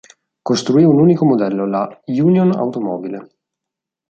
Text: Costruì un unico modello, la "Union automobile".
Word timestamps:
Costruì 0.41 0.83
un 0.83 0.97
unico 0.99 1.25
modello, 1.25 1.67
la 1.67 2.01
"Union 2.07 2.49
automobile". 2.53 3.29